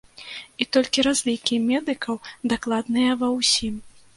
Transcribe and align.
І 0.63 0.65
толькі 0.77 1.03
разлікі 1.07 1.61
медыкаў 1.67 2.15
дакладныя 2.55 3.11
ва 3.21 3.31
ўсім. 3.39 3.75